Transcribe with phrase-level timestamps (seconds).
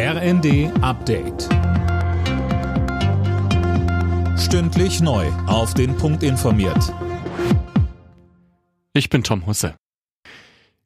[0.00, 1.48] RND Update.
[4.38, 5.26] Stündlich neu.
[5.48, 6.94] Auf den Punkt informiert.
[8.92, 9.74] Ich bin Tom Husse.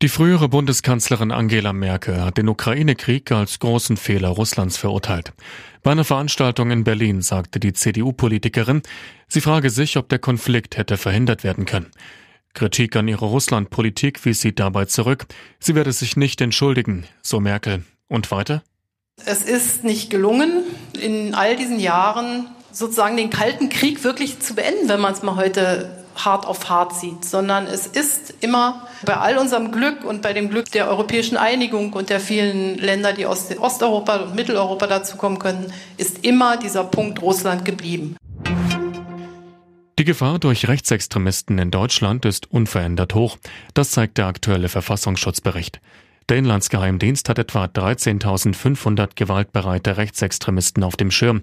[0.00, 5.34] Die frühere Bundeskanzlerin Angela Merkel hat den Ukraine-Krieg als großen Fehler Russlands verurteilt.
[5.82, 8.80] Bei einer Veranstaltung in Berlin sagte die CDU-Politikerin,
[9.28, 11.90] sie frage sich, ob der Konflikt hätte verhindert werden können.
[12.54, 15.26] Kritik an ihrer Russland-Politik wies sie dabei zurück.
[15.58, 17.84] Sie werde sich nicht entschuldigen, so Merkel.
[18.08, 18.62] Und weiter?
[19.26, 20.64] Es ist nicht gelungen,
[21.00, 25.36] in all diesen Jahren sozusagen den Kalten Krieg wirklich zu beenden, wenn man es mal
[25.36, 30.32] heute hart auf hart sieht, sondern es ist immer bei all unserem Glück und bei
[30.32, 35.38] dem Glück der europäischen Einigung und der vielen Länder, die aus Osteuropa und Mitteleuropa dazukommen
[35.38, 38.16] können, ist immer dieser Punkt Russland geblieben.
[39.98, 43.38] Die Gefahr durch Rechtsextremisten in Deutschland ist unverändert hoch.
[43.72, 45.80] Das zeigt der aktuelle Verfassungsschutzbericht.
[46.28, 51.42] Der Inlandsgeheimdienst hat etwa 13.500 gewaltbereite Rechtsextremisten auf dem Schirm.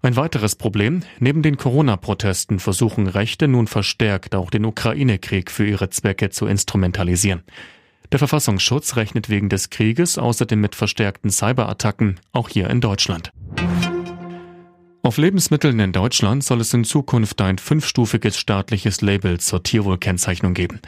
[0.00, 5.90] Ein weiteres Problem, neben den Corona-Protesten versuchen Rechte nun verstärkt auch den Ukraine-Krieg für ihre
[5.90, 7.42] Zwecke zu instrumentalisieren.
[8.12, 13.30] Der Verfassungsschutz rechnet wegen des Krieges außerdem mit verstärkten Cyberattacken, auch hier in Deutschland.
[15.02, 20.80] Auf Lebensmitteln in Deutschland soll es in Zukunft ein fünfstufiges staatliches Label zur Tierwohlkennzeichnung geben.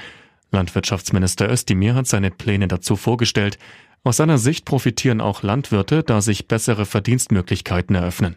[0.50, 3.58] Landwirtschaftsminister Özdemir hat seine Pläne dazu vorgestellt.
[4.04, 8.36] Aus seiner Sicht profitieren auch Landwirte, da sich bessere Verdienstmöglichkeiten eröffnen.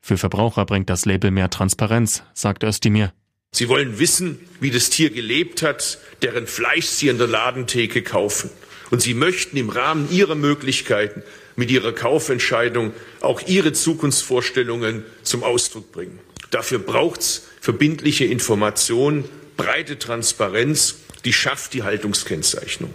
[0.00, 3.12] Für Verbraucher bringt das Label mehr Transparenz, sagt Özdemir.
[3.52, 8.50] Sie wollen wissen, wie das Tier gelebt hat, deren Fleisch Sie an der Ladentheke kaufen.
[8.90, 11.22] Und Sie möchten im Rahmen Ihrer Möglichkeiten
[11.56, 16.18] mit Ihrer Kaufentscheidung auch Ihre Zukunftsvorstellungen zum Ausdruck bringen.
[16.50, 19.24] Dafür braucht es verbindliche Information,
[19.56, 22.90] breite Transparenz die schafft die Haltungskennzeichnung.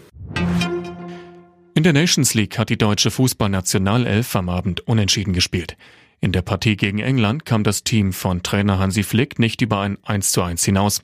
[1.73, 5.75] In der Nations League hat die deutsche Fußballnationalelf am Abend unentschieden gespielt.
[6.21, 9.97] In der Partie gegen England kam das Team von Trainer Hansi Flick nicht über ein
[10.03, 11.01] 1 zu 1 hinaus.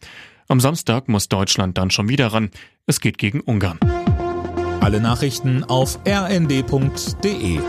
[0.48, 2.50] Am Samstag muss Deutschland dann schon wieder ran.
[2.88, 3.80] Es geht gegen Ungarn.
[4.80, 7.60] Alle Nachrichten auf rnd.de